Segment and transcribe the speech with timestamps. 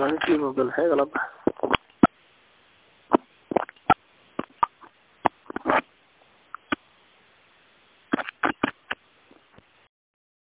[0.00, 0.36] गलत ही
[0.88, 1.39] गलत है।